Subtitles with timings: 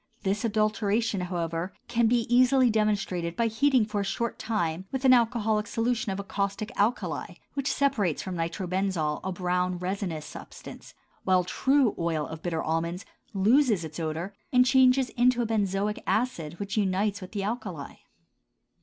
[0.23, 5.13] This adulteration, however, can be easily demonstrated by heating for a short time with an
[5.13, 11.43] alcoholic solution of a caustic alkali which separates from nitrobenzol a brown resinous substance, while
[11.43, 17.21] true oil of bitter almonds loses its odor and changes into benzoic acid which unites
[17.21, 17.97] with the alkali.